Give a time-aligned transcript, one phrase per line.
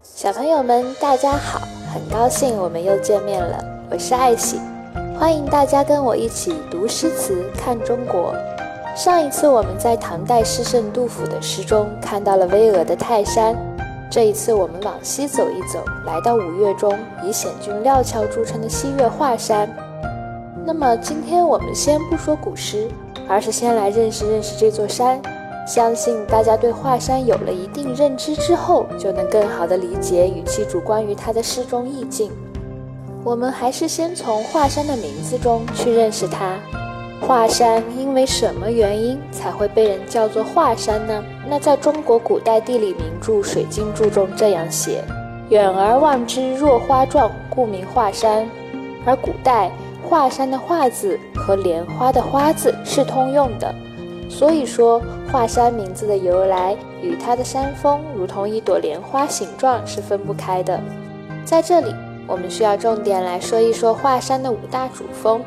[0.00, 1.60] 小朋友们，大家好！
[1.92, 4.60] 很高兴我们又见面了，我是艾喜，
[5.18, 8.32] 欢迎大家跟我一起读诗词、看中国。
[8.94, 13.56] 上一次我们在唐代诗圣杜甫的诗中看到了巍峨的泰山，
[14.08, 19.68] 这一次我们往西走一走，来到五岳中以险峻料峭著称的西岳华山。
[20.64, 22.88] 那么今天我们先不说古诗，
[23.28, 25.20] 而是先来认识认识这座山。
[25.68, 32.32] 相信大家对华山有了一定认知之后，就能更好地理解与记住关于它的诗中意境。
[33.22, 36.56] 我们还是先从华山的名字中去认识它。
[37.20, 41.22] 华山因为什么原因才会被人叫做华山呢？
[41.46, 45.04] 那在中国古代地理名著《水经注》中这样写
[45.50, 48.48] ：“远而望之若花状，故名华山。”
[49.04, 49.70] 而古代
[50.08, 53.74] 华山的“华”字和莲花的“花”字是通用的。
[54.28, 60.78] 所以说，华山名字的由来与它的山峰如同一朵莲花形状是分不开的。
[61.44, 61.94] 在这里，
[62.26, 65.42] 我们需要重点来说一说华山的五大主峰，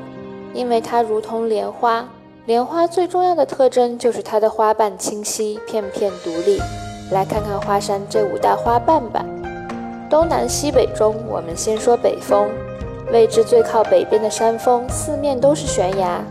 [0.53, 2.07] 因为它如同莲花。
[2.45, 6.59] 莲花最重要的特征就是它的花瓣清晰，片片独立。
[7.11, 9.23] 来看看华山这五大花瓣吧。
[10.09, 12.49] 东南西北中，我们先说北峰，
[13.13, 16.21] 位置最靠北边的山峰，四面都是悬崖。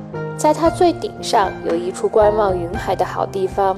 [0.41, 3.77] 在它最顶上有一处观望云海的好地方，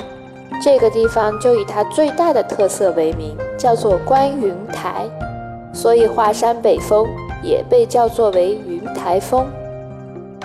[0.63, 5.11] 这个地方就以它最大的特色为名，叫做观云台，
[5.73, 7.05] 所以华山北峰
[7.43, 9.45] 也被叫作为云台峰。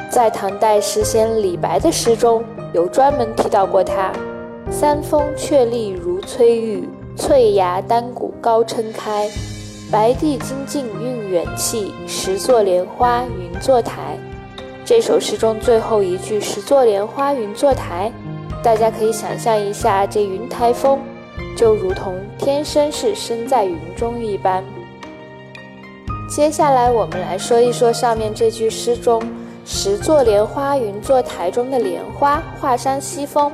[0.10, 4.12] 在唐代诗仙李白的诗中有专门提到过它：
[4.72, 9.30] 三峰确立如翠玉，翠崖丹谷高撑开，
[9.92, 14.18] 白帝精进运元气，十座莲花云作台。
[14.88, 18.10] 这首诗中最后一句“十座莲花云作台”，
[18.64, 20.98] 大家可以想象一下，这云台峰
[21.58, 24.64] 就如同天生是身在云中一般。
[26.30, 29.22] 接下来，我们来说一说上面这句诗中
[29.68, 33.52] “十座莲花云作台”中的莲花——华山西峰，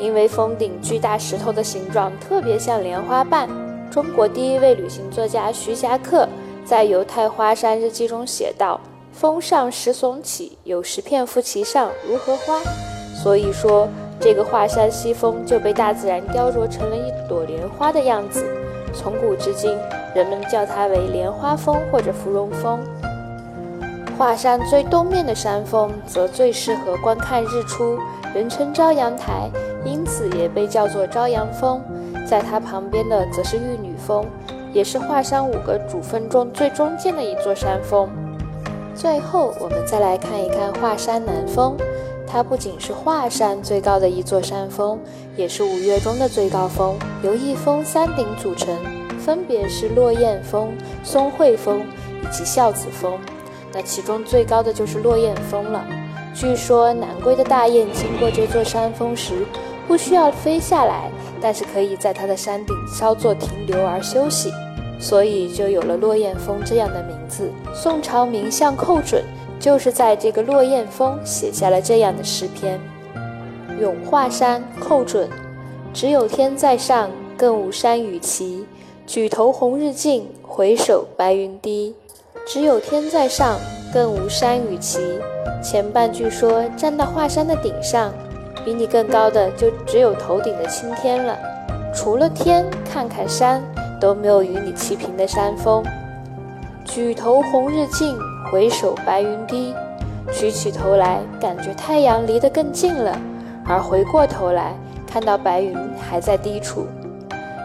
[0.00, 3.48] 因为峰顶巨大石头的形状特别像莲花瓣。
[3.92, 6.28] 中国第一位旅行作家徐霞客
[6.64, 8.80] 在《犹太华山日记》中写道。
[9.14, 12.60] 峰上石耸起，有石片覆其上，如荷花。
[13.14, 13.88] 所以说，
[14.18, 18.44] 这个华山西峰就被大自然雕琢成了一朵莲花的样子。
[18.92, 19.78] 从古至今，
[20.16, 22.80] 人们叫它为莲花峰或者芙蓉峰。
[24.18, 27.96] 华山最东面的山峰则最适合观看日出，
[28.34, 29.48] 人称朝阳台，
[29.84, 31.80] 因此也被叫做朝阳峰。
[32.28, 34.26] 在它旁边的则是玉女峰，
[34.72, 38.08] 也是华山五个主峰中最中间的一座山峰。
[38.94, 41.76] 最后，我们再来看一看华山南峰。
[42.26, 44.98] 它不仅是华山最高的一座山峰，
[45.36, 48.76] 也是五岳中的最高峰，由一峰三顶组成，
[49.18, 50.72] 分别是落雁峰、
[51.04, 51.80] 松惠峰
[52.22, 53.18] 以及孝子峰。
[53.72, 55.84] 那其中最高的就是落雁峰了。
[56.34, 59.46] 据说南归的大雁经过这座山峰时，
[59.86, 61.10] 不需要飞下来，
[61.40, 64.50] 但是可以在它的山顶稍作停留而休息。
[65.04, 67.50] 所以就有了落雁峰这样的名字。
[67.74, 69.22] 宋朝名相寇准
[69.60, 72.80] 就是在这个落雁峰写下了这样的诗篇：
[73.78, 75.28] 咏华山，寇准。
[75.92, 78.64] 只有天在上，更无山与齐。
[79.06, 81.94] 举头红日近，回首白云低。
[82.46, 83.60] 只有天在上，
[83.92, 85.00] 更无山与齐。
[85.62, 88.10] 前半句说站到华山的顶上，
[88.64, 91.36] 比你更高的就只有头顶的青天了。
[91.94, 93.62] 除了天，看看山。
[94.04, 95.82] 都没有与你齐平的山峰。
[96.84, 98.14] 举头红日近，
[98.52, 99.74] 回首白云低。
[100.30, 103.16] 举起头来，感觉太阳离得更近了；
[103.66, 104.74] 而回过头来，
[105.06, 106.86] 看到白云还在低处。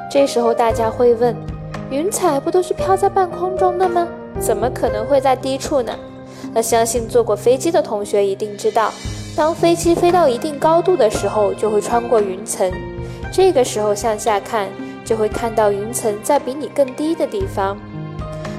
[0.10, 1.36] 这时候大家会问：
[1.90, 4.08] 云彩不都是飘在半空中的吗？
[4.40, 5.94] 怎么可能会在低处呢？
[6.54, 8.94] 那相信坐过飞机的同学一定知道，
[9.36, 12.72] 当飞机飞到一定高度的时候，就会穿过云层。
[13.30, 14.70] 这个时候向下看。
[15.10, 17.76] 就会看到云层在比你更低的地方。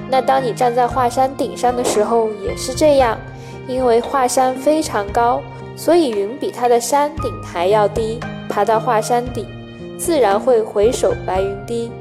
[0.09, 3.17] 那当你站在华山顶上的时候，也是这样，
[3.69, 5.41] 因为华山非常高，
[5.77, 8.19] 所以云比它的山顶还要低。
[8.49, 9.47] 爬到华山顶，
[9.97, 11.93] 自然会回首白云低。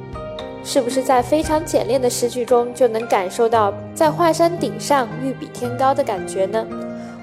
[0.63, 6.65] 是不是在非常简练的诗句中就能感受到在华山顶上欲比天高的感觉呢？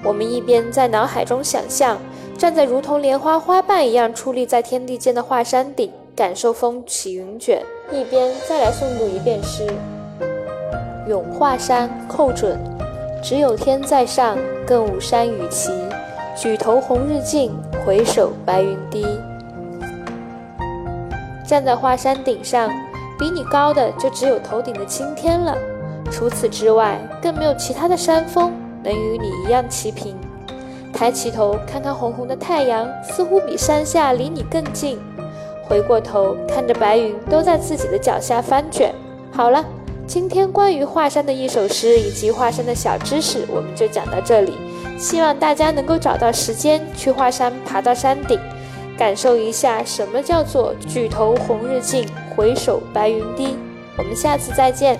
[0.01, 1.97] 我们一边在脑海中想象
[2.37, 5.91] 站在如同莲花花瓣一样矗立在天地间的华山顶。
[6.15, 7.61] 感受风起云卷，
[7.91, 9.67] 一边再来诵读一遍诗。
[11.07, 12.59] 咏华山，寇准。
[13.21, 14.35] 只有天在上，
[14.65, 15.71] 更无山与齐。
[16.35, 17.55] 举头红日近，
[17.85, 19.05] 回首白云低。
[21.47, 22.67] 站在华山顶上，
[23.19, 25.55] 比你高的就只有头顶的青天了。
[26.09, 28.51] 除此之外，更没有其他的山峰
[28.81, 30.17] 能与你一样齐平。
[30.97, 34.97] 抬起头看看红红的太阳，似乎比山下离你更近。
[35.61, 38.91] 回过头看着白云都在自己的脚下翻卷。
[39.31, 39.63] 好了，
[40.07, 44.53] 今天关于华山的一首诗以及华山的小知识，我们就讲到这里。
[44.97, 48.39] 希望大家能够找到时间去华山，爬到山顶，
[48.97, 53.55] 感受一下什么叫做举头红日近，回首白云低。
[53.99, 54.99] 我们下次再见。